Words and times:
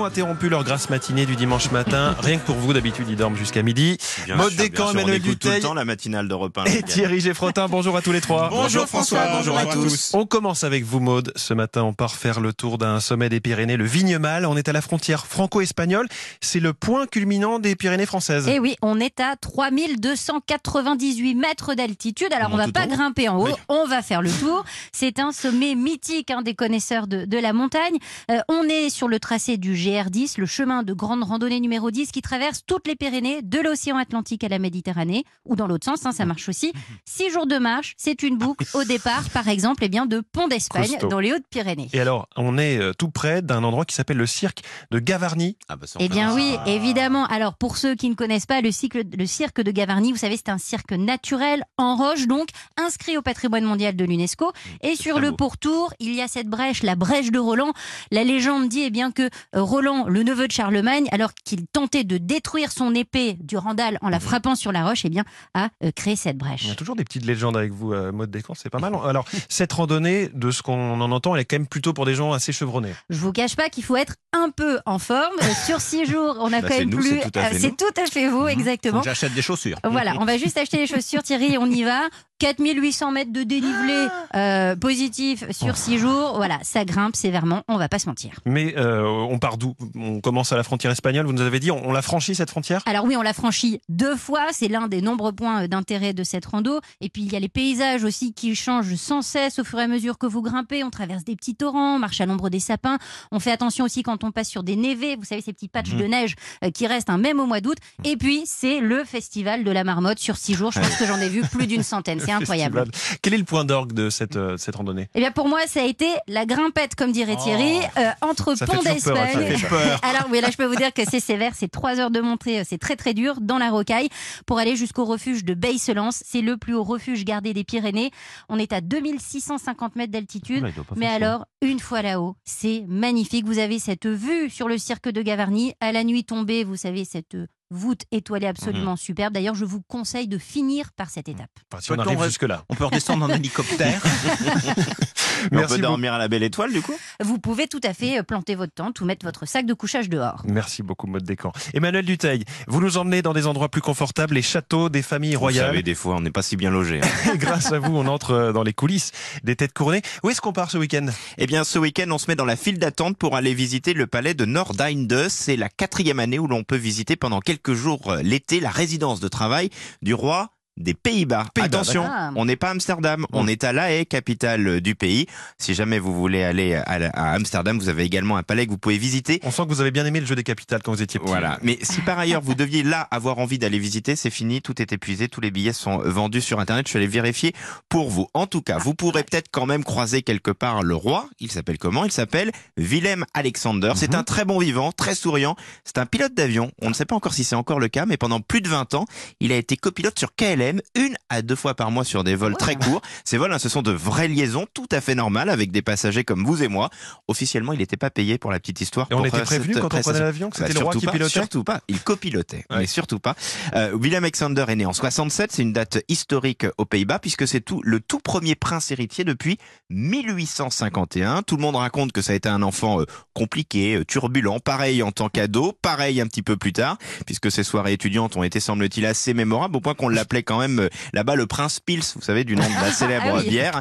ont 0.00 0.04
interrompu 0.04 0.48
leur 0.48 0.64
grasse 0.64 0.88
matinée 0.88 1.26
du 1.26 1.36
dimanche 1.36 1.70
matin. 1.70 2.16
Rien 2.20 2.38
que 2.38 2.46
pour 2.46 2.56
vous, 2.56 2.72
d'habitude, 2.72 3.06
ils 3.08 3.16
dorment 3.16 3.36
jusqu'à 3.36 3.62
midi. 3.62 3.98
Bien 4.24 4.36
bien 4.36 4.48
Descamps, 4.48 4.90
Emmanuel 4.92 5.20
temps 5.60 5.74
la 5.74 5.84
matinale 5.84 6.26
d'Europe 6.28 6.56
1. 6.58 6.64
et 6.64 6.82
Thierry 6.82 7.20
Geffrotin. 7.20 7.68
Bonjour 7.68 7.96
à 7.96 8.02
tous 8.02 8.12
les 8.12 8.20
trois. 8.20 8.48
Bonjour 8.50 8.86
François, 8.86 9.26
bonjour 9.36 9.58
à 9.58 9.66
tous. 9.66 10.12
On 10.14 10.26
commence 10.26 10.64
avec 10.64 10.84
vous, 10.84 11.00
Maude. 11.00 11.32
Ce 11.36 11.52
matin, 11.54 11.82
on 11.82 11.92
part 11.92 12.14
faire 12.14 12.40
le 12.40 12.52
tour 12.52 12.78
d'un 12.78 13.00
sommet 13.00 13.28
des 13.28 13.40
Pyrénées, 13.40 13.76
le 13.76 13.84
Vignemal. 13.84 14.46
On 14.46 14.56
est 14.56 14.68
à 14.68 14.72
la 14.72 14.80
frontière 14.80 15.26
franco-espagnole. 15.26 16.08
C'est 16.40 16.60
le 16.60 16.72
point 16.72 17.06
culminant 17.06 17.58
des 17.58 17.76
Pyrénées 17.76 18.06
françaises. 18.06 18.48
Et 18.48 18.58
oui, 18.58 18.76
on 18.82 18.98
est 19.00 19.20
à 19.20 19.36
3298 19.36 21.34
mètres 21.34 21.74
d'altitude. 21.74 22.32
Alors, 22.32 22.48
On 22.50 22.54
on 22.54 22.56
va 22.56 22.68
pas 22.68 22.86
grimper 22.86 23.28
en 23.28 23.38
haut, 23.38 23.44
Oui. 23.46 23.52
on 23.68 23.86
va 23.86 24.02
faire 24.02 24.22
le 24.22 24.30
tour. 24.30 24.64
C'est 24.92 25.18
un 25.18 25.32
sommet 25.32 25.74
mythique 25.74 26.30
hein, 26.30 26.42
des 26.42 26.54
connaisseurs 26.54 27.06
de, 27.06 27.24
de 27.24 27.38
la 27.38 27.52
montagne. 27.52 27.96
Euh, 28.30 28.38
on 28.48 28.64
est 28.64 28.90
sur 28.90 29.08
le 29.08 29.18
tracé 29.18 29.56
du 29.56 29.74
GR10, 29.90 30.38
le 30.38 30.46
chemin 30.46 30.82
de 30.82 30.92
grande 30.92 31.24
randonnée 31.24 31.58
numéro 31.60 31.90
10 31.90 32.12
qui 32.12 32.22
traverse 32.22 32.62
toutes 32.64 32.86
les 32.86 32.94
Pyrénées, 32.94 33.42
de 33.42 33.58
l'océan 33.58 33.96
Atlantique 33.96 34.44
à 34.44 34.48
la 34.48 34.58
Méditerranée, 34.58 35.24
ou 35.44 35.56
dans 35.56 35.66
l'autre 35.66 35.84
sens, 35.84 36.06
hein, 36.06 36.12
ça 36.12 36.24
marche 36.26 36.48
aussi. 36.48 36.72
Six 37.04 37.30
jours 37.30 37.46
de 37.46 37.58
marche, 37.58 37.94
c'est 37.96 38.22
une 38.22 38.38
boucle 38.38 38.64
au 38.74 38.84
départ, 38.84 39.28
par 39.30 39.48
exemple, 39.48 39.84
eh 39.84 39.88
bien, 39.88 40.06
de 40.06 40.20
Pont 40.20 40.48
d'Espagne, 40.48 40.96
dans 41.08 41.18
les 41.18 41.32
Hautes-Pyrénées. 41.32 41.88
Et 41.92 42.00
alors, 42.00 42.28
on 42.36 42.56
est 42.58 42.78
euh, 42.78 42.92
tout 42.92 43.10
près 43.10 43.42
d'un 43.42 43.64
endroit 43.64 43.84
qui 43.84 43.94
s'appelle 43.94 44.16
le 44.16 44.26
cirque 44.26 44.62
de 44.90 44.98
Gavarnie. 44.98 45.56
Ah 45.68 45.76
bah, 45.76 45.86
Eh 45.98 46.08
bien 46.08 46.34
oui, 46.34 46.52
ça. 46.54 46.70
évidemment. 46.70 47.26
Alors 47.26 47.54
pour 47.54 47.76
ceux 47.76 47.94
qui 47.94 48.08
ne 48.08 48.14
connaissent 48.14 48.46
pas 48.46 48.60
le, 48.60 48.70
cycle, 48.70 49.02
le 49.16 49.26
cirque 49.26 49.60
de 49.60 49.70
Gavarnie, 49.70 50.12
vous 50.12 50.18
savez, 50.18 50.36
c'est 50.36 50.50
un 50.50 50.58
cirque 50.58 50.92
naturel 50.92 51.64
en 51.78 51.96
roche, 51.96 52.26
donc 52.26 52.48
inscrit 52.76 53.16
au 53.18 53.22
patrimoine 53.22 53.64
mondial 53.64 53.96
de 53.96 54.04
l'UNESCO. 54.04 54.52
Et 54.82 54.94
sur 54.94 55.18
le 55.18 55.30
beau. 55.30 55.36
pourtour, 55.36 55.92
il 55.98 56.14
y 56.14 56.22
a 56.22 56.28
cette 56.28 56.48
brèche, 56.48 56.82
la 56.82 56.94
brèche 56.94 57.30
de 57.30 57.38
Roland. 57.38 57.72
La 58.10 58.24
légende 58.24 58.68
dit 58.68 58.82
eh 58.82 58.90
bien 58.90 59.10
que 59.10 59.28
euh, 59.54 59.62
Roland, 59.80 60.04
le 60.08 60.22
neveu 60.22 60.46
de 60.46 60.52
Charlemagne, 60.52 61.06
alors 61.10 61.30
qu'il 61.32 61.66
tentait 61.66 62.04
de 62.04 62.18
détruire 62.18 62.70
son 62.70 62.94
épée 62.94 63.38
du 63.40 63.56
Randal 63.56 63.96
en 64.02 64.10
la 64.10 64.20
frappant 64.20 64.54
sur 64.54 64.72
la 64.72 64.84
roche, 64.84 65.06
eh 65.06 65.08
bien 65.08 65.24
a 65.54 65.70
euh, 65.82 65.90
créé 65.94 66.16
cette 66.16 66.36
brèche. 66.36 66.64
Il 66.64 66.68
y 66.68 66.72
a 66.72 66.74
toujours 66.74 66.96
des 66.96 67.04
petites 67.04 67.24
légendes 67.24 67.56
avec 67.56 67.72
vous, 67.72 67.94
euh, 67.94 68.12
Maude 68.12 68.30
Descamps, 68.30 68.54
c'est 68.54 68.68
pas 68.68 68.78
mal. 68.78 68.92
Alors, 69.04 69.24
cette 69.48 69.72
randonnée, 69.72 70.28
de 70.34 70.50
ce 70.50 70.62
qu'on 70.62 71.00
en 71.00 71.10
entend, 71.12 71.34
elle 71.34 71.40
est 71.40 71.44
quand 71.46 71.56
même 71.56 71.66
plutôt 71.66 71.94
pour 71.94 72.04
des 72.04 72.14
gens 72.14 72.32
assez 72.34 72.52
chevronnés. 72.52 72.92
Je 73.08 73.16
vous 73.18 73.32
cache 73.32 73.56
pas 73.56 73.70
qu'il 73.70 73.82
faut 73.84 73.96
être 73.96 74.16
un 74.34 74.50
peu 74.50 74.80
en 74.84 74.98
forme. 74.98 75.34
Euh, 75.42 75.46
Sur 75.64 75.80
six 75.80 76.04
jours, 76.04 76.36
on 76.40 76.52
a 76.52 76.60
Bah, 76.60 76.68
quand 76.68 76.78
même 76.78 76.90
nous, 76.90 76.98
plus. 76.98 77.08
c'est 77.22 77.30
tout 77.30 77.38
à 77.38 77.42
fait 77.44 77.58
c'est 77.58 77.68
nous. 77.70 77.76
tout 77.76 78.00
à 78.00 78.06
fait 78.06 78.28
vous, 78.28 78.48
exactement. 78.48 78.98
Faut 78.98 79.04
que 79.04 79.08
j'achète 79.10 79.32
des 79.32 79.42
chaussures. 79.42 79.78
Voilà, 79.90 80.14
on 80.20 80.26
va 80.26 80.36
juste 80.36 80.58
acheter 80.58 80.76
les 80.76 80.86
chaussures, 80.86 81.22
Thierry, 81.22 81.56
on 81.58 81.66
y 81.70 81.84
va. 81.84 82.02
4800 82.38 83.12
mètres 83.12 83.32
de 83.34 83.42
dénivelé 83.42 84.06
euh, 84.34 84.74
positif 84.74 85.44
sur 85.50 85.76
6 85.76 85.98
jours. 85.98 86.36
Voilà, 86.36 86.58
ça 86.62 86.86
grimpe 86.86 87.14
sévèrement, 87.14 87.62
on 87.68 87.76
va 87.76 87.88
pas 87.90 87.98
se 87.98 88.08
mentir. 88.08 88.40
Mais 88.46 88.74
euh, 88.78 89.02
on 89.06 89.38
part 89.38 89.58
d'où 89.58 89.69
On 89.94 90.20
commence 90.20 90.52
à 90.52 90.56
la 90.56 90.62
frontière 90.62 90.92
espagnole, 90.92 91.26
vous 91.26 91.32
nous 91.32 91.42
avez 91.42 91.60
dit, 91.60 91.70
on, 91.70 91.88
on 91.88 91.92
l'a 91.92 92.02
franchi 92.02 92.34
cette 92.34 92.50
frontière? 92.50 92.82
Alors 92.86 93.04
oui, 93.04 93.16
on 93.16 93.22
l'a 93.22 93.32
franchi 93.32 93.80
deux 93.88 94.16
fois, 94.16 94.46
c'est 94.52 94.68
l'un 94.68 94.88
des 94.88 95.02
nombreux 95.02 95.32
points 95.32 95.64
euh, 95.64 95.68
d'intérêt 95.68 96.12
de 96.12 96.24
cette 96.24 96.46
rando. 96.46 96.80
Et 97.00 97.08
puis 97.08 97.22
il 97.22 97.32
y 97.32 97.36
a 97.36 97.40
les 97.40 97.48
paysages 97.48 98.04
aussi 98.04 98.32
qui 98.32 98.54
changent 98.54 98.94
sans 98.94 99.22
cesse 99.22 99.58
au 99.58 99.64
fur 99.64 99.78
et 99.80 99.82
à 99.82 99.88
mesure 99.88 100.18
que 100.18 100.26
vous 100.26 100.42
grimpez. 100.42 100.84
On 100.84 100.90
traverse 100.90 101.24
des 101.24 101.36
petits 101.36 101.54
torrents, 101.54 101.96
on 101.96 101.98
marche 101.98 102.20
à 102.20 102.26
l'ombre 102.26 102.50
des 102.50 102.60
sapins. 102.60 102.98
On 103.32 103.40
fait 103.40 103.52
attention 103.52 103.84
aussi 103.84 104.02
quand 104.02 104.24
on 104.24 104.30
passe 104.30 104.48
sur 104.48 104.62
des 104.62 104.76
névés, 104.76 105.16
vous 105.16 105.24
savez 105.24 105.40
ces 105.40 105.52
petits 105.52 105.68
patchs 105.68 105.94
de 105.94 106.04
neige 106.04 106.34
euh, 106.64 106.70
qui 106.70 106.86
restent 106.86 107.10
un 107.10 107.18
même 107.18 107.40
au 107.40 107.46
mois 107.46 107.60
d'août. 107.60 107.78
Et 108.04 108.16
puis 108.16 108.42
c'est 108.46 108.80
le 108.80 109.04
festival 109.04 109.64
de 109.64 109.70
la 109.70 109.84
marmotte 109.84 110.18
sur 110.18 110.36
6 110.36 110.54
jours. 110.54 110.72
Je 110.72 110.80
pense 110.80 110.96
que 110.96 111.06
j'en 111.06 111.18
ai 111.18 111.28
vu 111.28 111.42
plus 111.42 111.66
d'une 111.66 111.82
centaine, 111.82 112.20
c'est 112.24 112.32
incroyable. 112.32 112.84
Festival. 112.84 113.18
Quel 113.22 113.34
est 113.34 113.38
le 113.38 113.44
point 113.44 113.64
d'orgue 113.64 113.92
de 113.92 114.10
cette, 114.10 114.36
euh, 114.36 114.56
cette 114.56 114.76
randonnée? 114.76 115.08
Eh 115.14 115.20
bien 115.20 115.30
pour 115.30 115.48
moi, 115.48 115.60
ça 115.66 115.80
a 115.82 115.84
été 115.84 116.06
la 116.28 116.46
grimpette, 116.46 116.94
comme 116.94 117.12
dirait 117.12 117.36
Thierry, 117.36 117.78
euh, 117.96 118.10
entre 118.20 118.54
Ça 118.56 118.66
Pont 118.66 118.80
ça 118.82 118.92
d'Espagne. 118.94 119.56
Peur. 119.68 120.00
Alors 120.02 120.26
oui, 120.30 120.40
là 120.40 120.50
je 120.50 120.56
peux 120.56 120.64
vous 120.64 120.76
dire 120.76 120.92
que 120.92 121.02
c'est 121.08 121.20
sévère, 121.20 121.52
c'est 121.54 121.68
trois 121.68 121.98
heures 121.98 122.10
de 122.10 122.20
montée, 122.20 122.60
euh, 122.60 122.64
c'est 122.66 122.78
très 122.78 122.96
très 122.96 123.14
dur 123.14 123.40
dans 123.40 123.58
la 123.58 123.70
rocaille 123.70 124.08
pour 124.46 124.58
aller 124.58 124.76
jusqu'au 124.76 125.04
refuge 125.04 125.44
de 125.44 125.54
Beille-Selance. 125.54 126.22
C'est 126.26 126.42
le 126.42 126.56
plus 126.56 126.74
haut 126.74 126.84
refuge 126.84 127.24
gardé 127.24 127.54
des 127.54 127.64
Pyrénées. 127.64 128.10
On 128.48 128.58
est 128.58 128.72
à 128.72 128.80
2650 128.80 129.96
mètres 129.96 130.12
d'altitude. 130.12 130.62
Pas 130.62 130.94
Mais 130.96 131.06
alors, 131.06 131.46
une 131.62 131.80
fois 131.80 132.02
là-haut, 132.02 132.36
c'est 132.44 132.84
magnifique. 132.88 133.46
Vous 133.46 133.58
avez 133.58 133.78
cette 133.78 134.06
vue 134.06 134.50
sur 134.50 134.68
le 134.68 134.78
cirque 134.78 135.08
de 135.08 135.22
Gavarnie. 135.22 135.74
À 135.80 135.92
la 135.92 136.04
nuit 136.04 136.24
tombée, 136.24 136.64
vous 136.64 136.76
savez, 136.76 137.04
cette 137.04 137.36
voûte 137.70 138.02
étoilée 138.10 138.46
absolument 138.48 138.96
superbe. 138.96 139.32
D'ailleurs, 139.32 139.54
je 139.54 139.64
vous 139.64 139.80
conseille 139.80 140.28
de 140.28 140.38
finir 140.38 140.92
par 140.92 141.08
cette 141.10 141.28
étape. 141.28 141.50
Enfin, 141.72 141.80
si 141.80 141.92
on 141.92 141.98
arrive 141.98 142.22
jusque-là. 142.24 142.64
On 142.68 142.74
peut 142.74 142.84
redescendre 142.84 143.26
en 143.26 143.28
hélicoptère. 143.34 144.02
On 145.52 145.56
Merci 145.56 145.74
peut 145.74 145.80
beaucoup. 145.80 145.90
dormir 145.92 146.12
à 146.14 146.18
la 146.18 146.28
belle 146.28 146.42
étoile 146.42 146.72
du 146.72 146.82
coup 146.82 146.94
Vous 147.22 147.38
pouvez 147.38 147.66
tout 147.66 147.80
à 147.84 147.94
fait 147.94 148.18
euh, 148.18 148.22
planter 148.22 148.54
votre 148.54 148.72
tente 148.74 149.00
ou 149.00 149.04
mettre 149.04 149.24
votre 149.26 149.46
sac 149.46 149.66
de 149.66 149.74
couchage 149.74 150.08
dehors. 150.08 150.42
Merci 150.46 150.82
beaucoup, 150.82 151.06
Maude 151.06 151.22
Descamps. 151.24 151.52
Emmanuel 151.74 152.04
Duteil, 152.04 152.44
vous 152.66 152.80
nous 152.80 152.96
emmenez 152.98 153.22
dans 153.22 153.32
des 153.32 153.46
endroits 153.46 153.68
plus 153.68 153.80
confortables, 153.80 154.34
les 154.34 154.42
châteaux 154.42 154.88
des 154.88 155.02
familles 155.02 155.34
Vous 155.34 155.40
royales. 155.40 155.66
savez, 155.66 155.82
des 155.82 155.94
fois 155.94 156.16
on 156.16 156.20
n'est 156.20 156.30
pas 156.30 156.42
si 156.42 156.56
bien 156.56 156.70
logé. 156.70 157.00
hein. 157.02 157.34
Grâce 157.36 157.72
à 157.72 157.78
vous, 157.78 157.96
on 157.96 158.06
entre 158.06 158.32
euh, 158.32 158.52
dans 158.52 158.62
les 158.62 158.72
coulisses 158.72 159.12
des 159.44 159.56
têtes 159.56 159.72
couronnées. 159.72 160.02
Où 160.22 160.30
est-ce 160.30 160.40
qu'on 160.40 160.52
part 160.52 160.70
ce 160.70 160.78
week-end? 160.78 161.06
Eh 161.38 161.46
bien, 161.46 161.64
ce 161.64 161.78
week-end, 161.78 162.06
on 162.10 162.18
se 162.18 162.26
met 162.28 162.36
dans 162.36 162.44
la 162.44 162.56
file 162.56 162.78
d'attente 162.78 163.16
pour 163.16 163.36
aller 163.36 163.54
visiter 163.54 163.94
le 163.94 164.06
palais 164.06 164.34
de 164.34 164.44
Noordeinde. 164.44 165.26
C'est 165.28 165.56
la 165.56 165.68
quatrième 165.68 166.20
année 166.20 166.38
où 166.38 166.46
l'on 166.46 166.62
peut 166.64 166.76
visiter 166.76 167.16
pendant 167.16 167.40
quelques 167.40 167.74
jours 167.74 168.10
euh, 168.12 168.22
l'été 168.22 168.60
la 168.60 168.70
résidence 168.70 169.20
de 169.20 169.28
travail 169.28 169.70
du 170.02 170.14
roi 170.14 170.50
des 170.80 170.94
Pays-Bas. 170.94 171.46
Attention, 171.60 172.08
on 172.36 172.44
n'est 172.44 172.56
pas 172.56 172.68
à 172.68 172.70
Amsterdam, 172.72 173.26
on 173.32 173.46
est 173.46 173.64
à 173.64 173.72
La 173.72 173.92
Haye, 173.92 174.06
capitale 174.06 174.66
euh, 174.66 174.80
du 174.80 174.94
pays. 174.94 175.26
Si 175.58 175.74
jamais 175.74 175.98
vous 175.98 176.14
voulez 176.14 176.42
aller 176.42 176.74
à, 176.74 177.32
Amsterdam, 177.32 177.78
vous 177.78 177.88
avez 177.88 178.04
également 178.04 178.36
un 178.36 178.42
palais 178.42 178.66
que 178.66 178.70
vous 178.70 178.78
pouvez 178.78 178.98
visiter. 178.98 179.40
On 179.44 179.50
sent 179.50 179.62
que 179.64 179.68
vous 179.68 179.80
avez 179.80 179.90
bien 179.90 180.06
aimé 180.06 180.20
le 180.20 180.26
jeu 180.26 180.34
des 180.34 180.42
capitales 180.42 180.82
quand 180.82 180.92
vous 180.92 181.02
étiez 181.02 181.20
petit. 181.20 181.28
Voilà. 181.28 181.58
Mais 181.62 181.78
si 181.82 182.00
par 182.00 182.18
ailleurs 182.18 182.40
vous 182.42 182.54
deviez 182.54 182.82
là 182.82 183.06
avoir 183.10 183.38
envie 183.38 183.58
d'aller 183.58 183.78
visiter, 183.78 184.16
c'est 184.16 184.30
fini, 184.30 184.62
tout 184.62 184.80
est 184.80 184.92
épuisé, 184.92 185.28
tous 185.28 185.40
les 185.40 185.50
billets 185.50 185.72
sont 185.72 185.98
vendus 185.98 186.40
sur 186.40 186.60
internet. 186.60 186.86
Je 186.86 186.90
suis 186.90 186.98
allé 186.98 187.06
vérifier 187.06 187.52
pour 187.88 188.10
vous. 188.10 188.28
En 188.34 188.46
tout 188.46 188.62
cas, 188.62 188.78
vous 188.78 188.94
pourrez 188.94 189.22
peut-être 189.24 189.48
quand 189.50 189.66
même 189.66 189.84
croiser 189.84 190.22
quelque 190.22 190.50
part 190.50 190.82
le 190.82 190.94
roi. 190.94 191.28
Il 191.40 191.50
s'appelle 191.50 191.78
comment? 191.78 192.04
Il 192.04 192.12
s'appelle 192.12 192.50
Willem 192.76 193.24
Alexander. 193.34 193.92
C'est 193.96 194.12
Mhm. 194.12 194.20
un 194.20 194.22
très 194.22 194.44
bon 194.44 194.58
vivant, 194.58 194.92
très 194.92 195.14
souriant. 195.14 195.56
C'est 195.84 195.98
un 195.98 196.06
pilote 196.06 196.34
d'avion. 196.34 196.70
On 196.82 196.88
ne 196.88 196.94
sait 196.94 197.04
pas 197.04 197.16
encore 197.16 197.34
si 197.34 197.44
c'est 197.44 197.56
encore 197.56 197.80
le 197.80 197.88
cas, 197.88 198.06
mais 198.06 198.16
pendant 198.16 198.40
plus 198.40 198.60
de 198.60 198.68
20 198.68 198.94
ans, 198.94 199.04
il 199.40 199.52
a 199.52 199.56
été 199.56 199.76
copilote 199.76 200.18
sur 200.18 200.34
KLM, 200.34 200.69
une 200.94 201.16
à 201.28 201.42
deux 201.42 201.56
fois 201.56 201.74
par 201.74 201.90
mois 201.90 202.04
sur 202.04 202.24
des 202.24 202.34
vols 202.34 202.56
très 202.56 202.76
courts. 202.76 203.00
Ces 203.24 203.36
vols, 203.38 203.52
hein, 203.52 203.58
ce 203.58 203.68
sont 203.68 203.82
de 203.82 203.92
vraies 203.92 204.28
liaisons 204.28 204.66
tout 204.74 204.86
à 204.92 205.00
fait 205.00 205.14
normales 205.14 205.48
avec 205.50 205.70
des 205.70 205.82
passagers 205.82 206.24
comme 206.24 206.44
vous 206.44 206.62
et 206.62 206.68
moi. 206.68 206.90
Officiellement, 207.28 207.72
il 207.72 207.78
n'était 207.78 207.96
pas 207.96 208.10
payé 208.10 208.38
pour 208.38 208.50
la 208.50 208.58
petite 208.60 208.80
histoire. 208.80 209.06
Et 209.10 209.14
on 209.14 209.24
était 209.24 209.36
faire 209.38 209.46
prévenu 209.46 209.74
quand 209.74 209.92
on 209.94 210.00
prenait 210.00 210.20
l'avion 210.20 210.50
que 210.50 210.58
Bah, 210.60 210.66
c'était 210.66 210.78
le 210.78 210.84
roi 210.84 210.94
qui 210.94 211.06
pas, 211.06 211.12
pilotait 211.12 211.30
Surtout 211.30 211.64
pas, 211.64 211.80
il 211.88 212.00
copilotait, 212.00 212.64
Ouais. 212.70 212.78
mais 212.80 212.86
surtout 212.86 213.18
pas. 213.18 213.34
Euh, 213.74 213.92
William 213.92 214.22
Alexander 214.24 214.64
est 214.68 214.76
né 214.76 214.86
en 214.86 214.92
67, 214.92 215.52
c'est 215.52 215.62
une 215.62 215.72
date 215.72 216.02
historique 216.08 216.66
aux 216.78 216.84
Pays-Bas 216.84 217.18
puisque 217.18 217.46
c'est 217.48 217.60
tout 217.60 217.80
le 217.84 218.00
tout 218.00 218.18
premier 218.20 218.54
prince 218.54 218.90
héritier 218.90 219.24
depuis 219.24 219.58
1851. 219.90 221.42
Tout 221.42 221.56
le 221.56 221.62
monde 221.62 221.76
raconte 221.76 222.12
que 222.12 222.22
ça 222.22 222.32
a 222.32 222.34
été 222.36 222.48
un 222.48 222.62
enfant 222.62 223.00
euh, 223.00 223.04
compliqué, 223.34 223.96
euh, 223.96 224.04
turbulent, 224.04 224.60
pareil 224.60 225.02
en 225.02 225.12
tant 225.12 225.28
qu'ado, 225.28 225.72
pareil 225.82 226.20
un 226.20 226.26
petit 226.26 226.42
peu 226.42 226.56
plus 226.56 226.72
tard, 226.72 226.96
puisque 227.26 227.50
ses 227.50 227.64
soirées 227.64 227.92
étudiantes 227.92 228.36
ont 228.36 228.42
été 228.42 228.60
semble-t-il 228.60 229.06
assez 229.06 229.34
mémorables 229.34 229.76
au 229.76 229.80
point 229.80 229.94
qu'on 229.94 230.08
l'appelait 230.08 230.42
quand 230.42 230.58
même 230.60 230.80
euh, 230.80 230.88
là-bas 231.12 231.34
le 231.34 231.46
prince 231.46 231.80
Pils, 231.80 232.02
vous 232.14 232.22
savez 232.22 232.44
du 232.44 232.56
nom 232.56 232.62
de 232.68 232.74
la 232.74 232.92
célèbre 232.92 233.26
Ah 233.30 233.38
oui. 233.38 233.48
bière. 233.48 233.80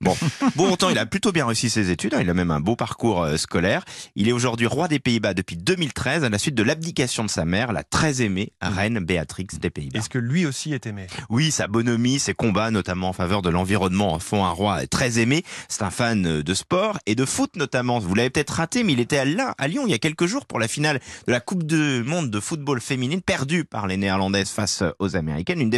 Bon, 0.00 0.16
bon 0.56 0.72
autant 0.72 0.90
il 0.90 0.98
a 0.98 1.06
plutôt 1.06 1.32
bien 1.32 1.46
réussi 1.46 1.70
ses 1.70 1.90
études, 1.90 2.14
hein, 2.14 2.18
il 2.20 2.30
a 2.30 2.34
même 2.34 2.50
un 2.50 2.60
beau 2.60 2.76
parcours 2.76 3.22
euh, 3.22 3.36
scolaire. 3.36 3.84
Il 4.16 4.28
est 4.28 4.32
aujourd'hui 4.32 4.66
roi 4.66 4.88
des 4.88 4.98
Pays-Bas 4.98 5.34
depuis 5.34 5.56
2013 5.56 6.24
à 6.24 6.28
la 6.28 6.38
suite 6.38 6.54
de 6.54 6.62
l'abdication 6.62 7.24
de 7.24 7.30
sa 7.30 7.44
mère, 7.44 7.72
la 7.72 7.84
très 7.84 8.22
aimée 8.22 8.52
reine 8.60 8.98
Béatrix 9.00 9.46
des 9.60 9.70
Pays-Bas. 9.70 9.98
Est-ce 9.98 10.08
que 10.10 10.18
lui 10.18 10.46
aussi 10.46 10.72
est 10.72 10.86
aimé? 10.86 11.06
Oui, 11.30 11.50
sa 11.50 11.66
bonhomie, 11.66 12.18
ses 12.18 12.34
combats, 12.34 12.70
notamment 12.70 13.08
en 13.08 13.12
faveur 13.12 13.42
de 13.42 13.50
l'environnement, 13.50 14.18
font 14.18 14.44
un 14.44 14.50
roi 14.50 14.86
très 14.86 15.18
aimé. 15.18 15.44
C'est 15.68 15.82
un 15.82 15.90
fan 15.90 16.26
euh, 16.26 16.42
de 16.42 16.54
sport 16.54 16.98
et 17.06 17.14
de 17.14 17.24
foot 17.24 17.56
notamment. 17.56 17.98
Vous 17.98 18.14
l'avez 18.14 18.30
peut-être 18.30 18.50
raté, 18.54 18.84
mais 18.84 18.92
il 18.92 19.00
était 19.00 19.18
à, 19.18 19.24
là, 19.24 19.54
à 19.58 19.68
Lyon 19.68 19.84
il 19.86 19.90
y 19.90 19.94
a 19.94 19.98
quelques 19.98 20.26
jours 20.26 20.46
pour 20.46 20.58
la 20.58 20.68
finale 20.68 21.00
de 21.26 21.32
la 21.32 21.40
Coupe 21.40 21.64
du 21.64 22.02
Monde 22.04 22.30
de 22.30 22.40
football 22.40 22.80
féminine, 22.80 23.20
perdue 23.22 23.64
par 23.64 23.86
les 23.86 23.96
Néerlandaises 23.96 24.50
face 24.50 24.82
aux 24.98 25.16
Américaines. 25.16 25.60
Une 25.60 25.70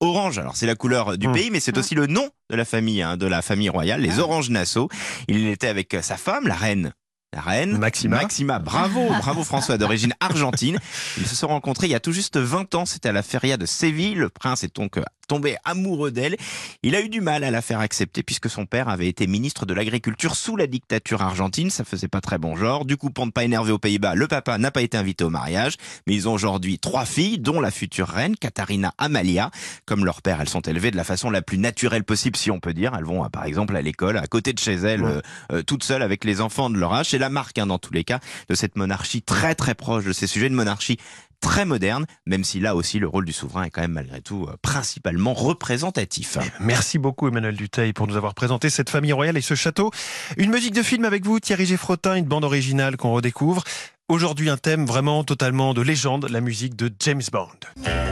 orange. 0.00 0.38
Alors 0.38 0.56
c'est 0.56 0.66
la 0.66 0.74
couleur 0.74 1.16
du 1.18 1.28
Mmh. 1.28 1.32
pays, 1.32 1.50
mais 1.50 1.60
c'est 1.60 1.76
aussi 1.78 1.94
le 1.94 2.06
nom 2.06 2.28
de 2.50 2.56
la 2.56 2.64
famille, 2.64 3.02
hein, 3.02 3.16
de 3.16 3.26
la 3.26 3.42
famille 3.42 3.68
royale, 3.68 4.00
les 4.00 4.18
Oranges 4.18 4.50
Nassau. 4.50 4.88
Il 5.28 5.46
était 5.48 5.68
avec 5.68 5.96
sa 6.02 6.16
femme, 6.16 6.46
la 6.46 6.54
reine. 6.54 6.92
La 7.36 7.42
reine 7.42 7.76
Maxima. 7.76 8.16
Maxima, 8.16 8.58
bravo, 8.58 9.08
bravo 9.20 9.44
François, 9.44 9.76
d'origine 9.76 10.14
argentine. 10.20 10.78
Ils 11.18 11.26
se 11.26 11.36
sont 11.36 11.48
rencontrés 11.48 11.86
il 11.86 11.90
y 11.90 11.94
a 11.94 12.00
tout 12.00 12.12
juste 12.12 12.38
20 12.38 12.74
ans, 12.74 12.86
c'était 12.86 13.10
à 13.10 13.12
la 13.12 13.22
feria 13.22 13.58
de 13.58 13.66
Séville. 13.66 14.14
Le 14.14 14.30
prince 14.30 14.64
est 14.64 14.74
donc 14.74 14.96
euh, 14.96 15.02
tombé 15.28 15.56
amoureux 15.66 16.10
d'elle. 16.10 16.36
Il 16.82 16.94
a 16.94 17.02
eu 17.02 17.10
du 17.10 17.20
mal 17.20 17.44
à 17.44 17.50
la 17.50 17.60
faire 17.60 17.80
accepter 17.80 18.22
puisque 18.22 18.48
son 18.48 18.64
père 18.64 18.88
avait 18.88 19.06
été 19.08 19.26
ministre 19.26 19.66
de 19.66 19.74
l'Agriculture 19.74 20.34
sous 20.34 20.56
la 20.56 20.66
dictature 20.66 21.20
argentine. 21.20 21.68
Ça 21.68 21.84
faisait 21.84 22.08
pas 22.08 22.22
très 22.22 22.38
bon 22.38 22.56
genre. 22.56 22.86
Du 22.86 22.96
coup, 22.96 23.10
pour 23.10 23.26
ne 23.26 23.30
pas 23.32 23.44
énerver 23.44 23.70
aux 23.72 23.78
Pays-Bas, 23.78 24.14
le 24.14 24.28
papa 24.28 24.56
n'a 24.56 24.70
pas 24.70 24.80
été 24.80 24.96
invité 24.96 25.22
au 25.24 25.30
mariage. 25.30 25.74
Mais 26.06 26.14
ils 26.14 26.28
ont 26.30 26.32
aujourd'hui 26.32 26.78
trois 26.78 27.04
filles, 27.04 27.38
dont 27.38 27.60
la 27.60 27.70
future 27.70 28.08
reine, 28.08 28.34
Katharina 28.36 28.94
Amalia. 28.96 29.50
Comme 29.84 30.06
leur 30.06 30.22
père, 30.22 30.40
elles 30.40 30.48
sont 30.48 30.62
élevées 30.62 30.90
de 30.90 30.96
la 30.96 31.04
façon 31.04 31.28
la 31.28 31.42
plus 31.42 31.58
naturelle 31.58 32.04
possible, 32.04 32.36
si 32.36 32.50
on 32.50 32.60
peut 32.60 32.72
dire. 32.72 32.94
Elles 32.96 33.04
vont, 33.04 33.22
euh, 33.24 33.28
par 33.28 33.44
exemple, 33.44 33.76
à 33.76 33.82
l'école, 33.82 34.16
à 34.16 34.26
côté 34.26 34.54
de 34.54 34.58
chez 34.58 34.72
elles, 34.74 35.02
Ouais. 35.02 35.10
euh, 35.10 35.20
euh, 35.52 35.62
toutes 35.62 35.84
seules 35.84 36.02
avec 36.02 36.24
les 36.24 36.40
enfants 36.40 36.70
de 36.70 36.78
leur 36.78 36.94
âge. 36.94 37.10
C'est 37.10 37.18
marque 37.28 37.58
hein, 37.58 37.66
dans 37.66 37.78
tous 37.78 37.92
les 37.92 38.04
cas 38.04 38.20
de 38.48 38.54
cette 38.54 38.76
monarchie 38.76 39.22
très 39.22 39.54
très 39.54 39.74
proche 39.74 40.04
de 40.04 40.12
ces 40.12 40.26
sujets, 40.26 40.46
une 40.46 40.54
monarchie 40.54 40.98
très 41.40 41.64
moderne, 41.64 42.06
même 42.26 42.44
si 42.44 42.60
là 42.60 42.74
aussi 42.74 42.98
le 42.98 43.08
rôle 43.08 43.24
du 43.24 43.32
souverain 43.32 43.64
est 43.64 43.70
quand 43.70 43.82
même 43.82 43.92
malgré 43.92 44.20
tout 44.20 44.46
euh, 44.48 44.56
principalement 44.62 45.34
représentatif. 45.34 46.38
Merci 46.60 46.98
beaucoup 46.98 47.28
Emmanuel 47.28 47.56
Duteil 47.56 47.92
pour 47.92 48.06
nous 48.06 48.16
avoir 48.16 48.34
présenté 48.34 48.70
cette 48.70 48.90
famille 48.90 49.12
royale 49.12 49.36
et 49.36 49.42
ce 49.42 49.54
château. 49.54 49.90
Une 50.36 50.50
musique 50.50 50.74
de 50.74 50.82
film 50.82 51.04
avec 51.04 51.24
vous, 51.24 51.40
Thierry 51.40 51.66
Geffrotin, 51.66 52.14
une 52.14 52.24
bande 52.24 52.44
originale 52.44 52.96
qu'on 52.96 53.12
redécouvre. 53.12 53.64
Aujourd'hui 54.08 54.50
un 54.50 54.56
thème 54.56 54.86
vraiment 54.86 55.24
totalement 55.24 55.74
de 55.74 55.82
légende, 55.82 56.28
la 56.30 56.40
musique 56.40 56.76
de 56.76 56.92
James 57.00 57.22
Bond. 57.32 58.05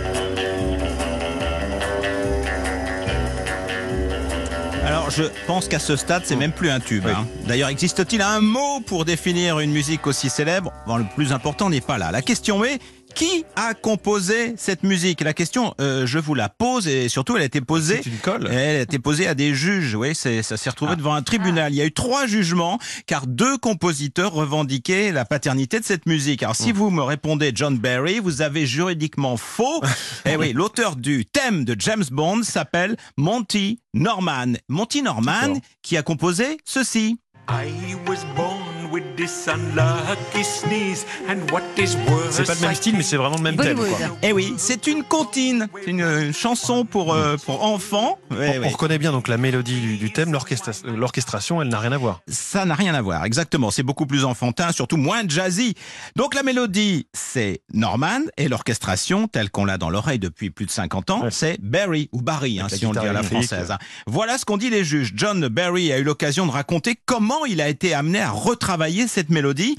Alors, 5.05 5.15
je 5.15 5.25
pense 5.47 5.69
qu'à 5.69 5.79
ce 5.79 5.97
stade, 5.97 6.23
c'est 6.25 6.35
même 6.35 6.53
plus 6.53 6.71
un 6.71 6.81
tube. 6.81 7.05
Oui. 7.05 7.13
hein. 7.15 7.27
D'ailleurs, 7.47 7.69
existe-t-il 7.69 8.23
un 8.23 8.41
mot 8.41 8.81
pour 8.87 9.05
définir 9.05 9.61
une 9.61 9.71
musique 9.71 10.07
aussi 10.07 10.31
célèbre? 10.31 10.73
Bon, 10.87 10.97
le 10.97 11.05
plus 11.15 11.31
important 11.35 11.69
n'est 11.69 11.83
pas 11.83 11.99
là. 11.99 12.11
La 12.11 12.23
question 12.23 12.65
est 12.65 12.79
qui 13.15 13.45
a 13.57 13.75
composé 13.75 14.55
cette 14.57 14.83
musique? 14.83 15.21
La 15.21 15.33
question, 15.33 15.75
euh, 15.81 16.07
je 16.07 16.19
vous 16.19 16.35
la 16.35 16.49
pose 16.49 16.89
et 16.89 17.09
surtout, 17.09 17.37
elle 17.37 17.43
a 17.43 17.47
été 17.47 17.61
posée. 17.61 18.01
C'est 18.03 18.11
une 18.11 18.19
colle. 18.19 18.49
Elle 18.51 18.77
a 18.77 18.81
été 18.83 18.99
posée 18.99 19.27
à 19.27 19.35
des 19.35 19.55
juges, 19.55 19.95
oui, 19.95 20.15
c'est, 20.15 20.43
ça 20.43 20.57
s'est 20.57 20.71
retrouvé 20.71 20.93
Ah. 20.95 20.97
devant 20.97 21.15
un 21.15 21.23
tribunal. 21.23 21.73
Il 21.73 21.77
y 21.77 21.81
a 21.83 21.87
eu 21.87 21.93
trois 21.93 22.27
jugements, 22.27 22.79
car 23.07 23.27
deux 23.27 23.57
compositeurs 23.59 24.33
revendiquaient 24.33 25.13
la 25.13 25.25
paternité 25.25 25.79
de 25.81 25.85
cette 25.85 26.07
musique. 26.07 26.43
Alors, 26.43 26.57
si 26.57 26.73
vous 26.73 26.91
me 26.91 27.03
répondez 27.03 27.53
John 27.55 27.79
Barry, 27.79 28.19
vous 28.19 28.43
avez 28.43 28.67
juridiquement 28.67 29.37
faux. 29.37 29.81
eh 30.27 30.37
oui, 30.37 30.53
l'auteur 30.53 30.97
du 30.97 31.25
thème 31.25 31.65
de 31.65 31.77
James 31.79 32.05
Bond 32.11 32.43
s'appelle 32.43 32.97
Monty 33.17 33.81
Norman. 33.95 34.55
Monty 34.69 35.03
Norman, 35.03 35.55
qui 35.83 35.97
a 35.97 36.03
composé 36.03 36.59
ceci. 36.65 37.19
I 37.49 37.95
was 38.09 38.25
born 38.37 38.64
with 38.95 39.17
this 39.17 39.49
unlucky 39.49 40.45
sneeze, 40.45 41.05
and 41.29 41.51
what 41.53 41.63
is 41.77 41.97
worse, 42.09 42.37
C'est 42.37 42.45
pas 42.47 42.55
le 42.55 42.61
même 42.61 42.75
style, 42.77 42.97
mais 42.97 43.03
c'est 43.03 43.17
vraiment 43.17 43.37
le 43.37 43.43
même 43.43 43.57
thème. 43.57 43.77
Quoi. 43.77 43.87
Eh 44.23 44.33
oui, 44.33 44.55
c'est 44.57 44.87
une 44.87 45.03
comptine, 45.03 45.67
c'est 45.85 45.91
une, 45.91 46.01
une 46.01 46.33
chanson 46.33 46.85
pour, 46.85 47.13
euh, 47.13 47.37
pour 47.45 47.65
enfants. 47.65 48.19
On, 48.31 48.37
on 48.65 48.69
reconnaît 48.69 48.99
bien 48.99 49.11
donc 49.11 49.27
la 49.27 49.37
mélodie 49.37 49.81
du, 49.81 49.97
du 49.97 50.13
thème, 50.13 50.29
euh, 50.35 50.97
l'orchestration, 50.97 51.61
elle 51.61 51.69
n'a 51.69 51.79
rien 51.81 51.91
à 51.93 51.99
voir. 51.99 52.21
Ça 52.29 52.65
n'a 52.65 52.75
rien 52.77 52.95
à 52.95 53.03
voir, 53.03 53.25
exactement. 53.25 53.71
C'est 53.73 53.83
beaucoup 53.83 54.07
plus 54.07 54.25
enfantin, 54.25 54.71
surtout 54.71 54.97
moins 54.97 55.23
jazzy. 55.27 55.75
Donc 56.15 56.35
la 56.35 56.43
mélodie, 56.45 57.09
c'est 57.13 57.63
Norman, 57.73 58.21
et 58.37 58.49
l'orchestration, 58.49 59.27
telle 59.27 59.51
qu'on 59.51 59.65
l'a 59.65 59.77
dans 59.79 59.91
l'oreille 59.91 60.21
depuis 60.21 60.51
plus 60.51 60.67
de 60.67 60.71
50 60.71 61.11
ans, 61.11 61.23
Ouais. 61.25 61.31
c'est 61.33 61.61
Barry, 61.61 62.09
ou 62.13 62.23
Barry, 62.23 62.61
hein, 62.61 62.69
si 62.69 62.87
on 62.87 62.93
le 62.93 63.01
dit 63.01 63.07
à 63.07 63.13
la 63.13 63.23
française. 63.25 63.71
hein. 63.73 63.79
Voilà 64.07 64.39
ce 64.39 64.45
qu'ont 64.45 64.57
dit 64.57 64.71
les 64.71 64.85
juges. 64.85 65.13
John 65.17 65.49
Barry 65.49 65.93
a 65.93 65.99
eu 65.99 66.05
l'occasion 66.05 66.47
de 66.47 66.53
raconter 66.53 66.97
comment 67.07 67.45
il 67.47 67.61
a 67.61 67.69
été 67.69 67.93
amené 67.95 68.21
à 68.21 68.31
retravailler 68.31 68.84
cette 69.09 69.31
mélodie. 69.31 69.77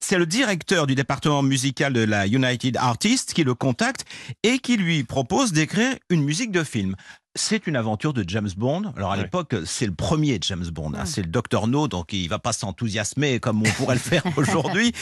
C'est 0.00 0.18
le 0.18 0.26
directeur 0.26 0.86
du 0.86 0.94
département 0.94 1.42
musical 1.42 1.92
de 1.92 2.04
la 2.04 2.26
United 2.26 2.76
Artists 2.76 3.32
qui 3.32 3.42
le 3.42 3.54
contacte 3.54 4.04
et 4.42 4.58
qui 4.58 4.76
lui 4.76 5.02
propose 5.02 5.52
d'écrire 5.52 5.96
une 6.10 6.22
musique 6.22 6.52
de 6.52 6.62
film. 6.62 6.94
C'est 7.36 7.66
une 7.66 7.74
aventure 7.74 8.12
de 8.12 8.24
James 8.28 8.48
Bond. 8.56 8.92
Alors 8.96 9.10
à 9.12 9.16
Ouais. 9.16 9.22
l'époque, 9.24 9.56
c'est 9.66 9.86
le 9.86 9.94
premier 9.94 10.38
James 10.42 10.66
Bond. 10.72 10.92
hein. 10.94 11.04
C'est 11.04 11.22
le 11.22 11.26
Docteur 11.28 11.66
No, 11.66 11.88
donc 11.88 12.12
il 12.12 12.28
va 12.28 12.38
pas 12.38 12.52
s'enthousiasmer 12.52 13.40
comme 13.40 13.60
on 13.62 13.70
pourrait 13.72 13.96
le 13.96 14.00
faire 14.00 14.22
aujourd'hui. 14.36 14.92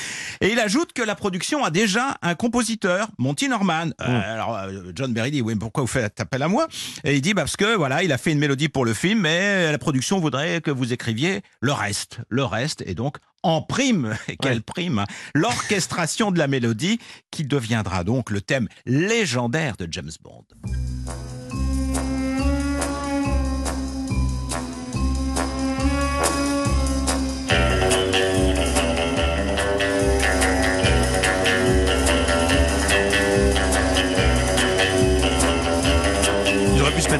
Et 0.40 0.50
il 0.52 0.58
ajoute 0.58 0.94
que 0.94 1.02
la 1.02 1.14
production 1.14 1.62
a 1.62 1.70
déjà 1.70 2.16
un 2.22 2.34
compositeur, 2.34 3.08
Monty 3.18 3.48
Norman. 3.50 3.90
Euh, 4.00 4.32
alors 4.34 4.56
euh, 4.56 4.92
John 4.94 5.12
Berry 5.12 5.30
dit 5.30 5.42
oui, 5.42 5.52
mais 5.54 5.60
pourquoi 5.60 5.82
vous 5.82 5.88
faites 5.88 6.20
appel 6.20 6.42
à 6.42 6.48
moi? 6.48 6.68
Et 7.04 7.16
il 7.16 7.20
dit 7.20 7.34
bah, 7.34 7.42
parce 7.42 7.56
que 7.58 7.76
voilà, 7.76 8.02
il 8.02 8.10
a 8.12 8.18
fait 8.18 8.32
une 8.32 8.38
mélodie 8.38 8.70
pour 8.70 8.86
le 8.86 8.94
film, 8.94 9.20
mais 9.20 9.70
la 9.70 9.78
production 9.78 10.18
voudrait 10.18 10.62
que 10.62 10.70
vous 10.70 10.94
écriviez 10.94 11.42
le 11.60 11.72
reste, 11.72 12.20
le 12.30 12.44
reste, 12.44 12.82
et 12.86 12.94
donc 12.94 13.18
en 13.42 13.60
prime, 13.60 14.16
et 14.28 14.36
quelle 14.38 14.54
Ouais. 14.54 14.60
prime, 14.60 15.00
hein, 15.00 15.06
l'orchestration 15.34 16.30
de 16.30 16.38
la 16.38 16.46
mélodie 16.48 16.98
qui 17.30 17.44
deviendra 17.44 18.04
donc 18.04 18.30
le 18.30 18.40
thème 18.40 18.68
légendaire 18.86 19.76
de 19.76 19.86
James 19.90 20.10
Bond. 20.22 20.44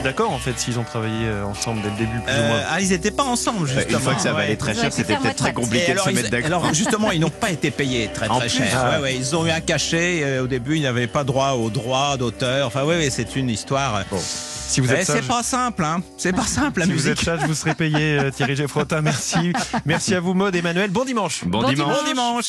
Mettre 0.02 0.16
d'accord 0.16 0.32
en 0.32 0.38
fait 0.38 0.58
s'ils 0.58 0.78
ont 0.78 0.84
travaillé 0.84 1.26
euh, 1.26 1.44
ensemble 1.44 1.80
dès 1.82 1.90
le 1.90 1.96
début 1.96 2.18
plus 2.20 2.32
ou 2.32 2.36
Euh, 2.36 2.48
moins. 2.48 2.60
ah, 2.70 2.80
ils 2.80 2.88
n'étaient 2.88 3.10
pas 3.10 3.22
ensemble, 3.24 3.66
justement. 3.66 3.98
Une 3.98 4.04
fois 4.04 4.14
que 4.14 4.20
ça 4.20 4.30
Ouais. 4.34 4.42
valait 4.42 4.56
très 4.56 4.72
Ils 4.72 4.80
cher, 4.80 4.92
c'était 4.92 5.16
peut-être 5.16 5.36
très 5.36 5.52
compliqué 5.52 5.84
Et 5.84 5.86
de 5.88 5.92
alors, 5.92 6.04
se 6.06 6.10
ils- 6.10 6.16
mettre 6.16 6.30
d'accord. 6.30 6.46
alors, 6.46 6.74
justement, 6.74 7.10
ils 7.12 7.20
n'ont 7.20 7.30
pas 7.30 7.50
été 7.50 7.70
payés 7.70 8.10
très 8.12 8.28
En 8.28 8.38
très 8.38 8.48
plus, 8.48 8.58
cher. 8.58 8.72
ah. 8.74 8.96
Ouais, 8.96 9.02
ouais, 9.02 9.16
ils 9.16 9.36
ont 9.36 9.46
eu 9.46 9.50
un 9.50 9.60
cachet. 9.60 10.20
euh, 10.22 10.44
au 10.44 10.46
début, 10.46 10.76
ils 10.76 10.82
n'avaient 10.82 11.06
pas 11.06 11.24
droit 11.24 11.52
aux 11.52 11.70
droits 11.70 12.16
d'auteur. 12.16 12.66
Enfin, 12.66 12.82
ouais, 12.84 12.96
ouais, 12.96 13.10
c'est 13.10 13.36
une 13.36 13.50
histoire. 13.50 14.02
Bon. 14.10 14.18
Si 14.20 14.80
vous 14.80 14.90
eh, 14.90 15.00
êtes 15.00 15.06
c'est 15.06 15.26
pas 15.26 15.42
simple, 15.42 15.84
hein. 15.84 16.00
C'est 16.16 16.32
pas 16.32 16.46
simple 16.46 16.80
la 16.80 16.86
si 16.86 16.92
vous 16.92 17.08
êtes 17.08 17.20
sage, 17.20 17.40
vous 17.46 17.54
serez 17.54 17.74
payé. 17.74 18.18
Thierry 18.34 18.56
Geffrotin, 18.56 19.02
merci. 19.02 19.52
Merci 19.84 20.14
à 20.14 20.20
vous, 20.20 20.32
Maud, 20.32 20.54
Emmanuel. 20.56 20.90
Bon 20.90 21.04
dimanche. 21.04 21.44
Bon 21.44 21.60
Bon 21.60 21.68
dimanche. 21.68 21.94
Bon 21.94 22.04
dimanche. 22.08 22.40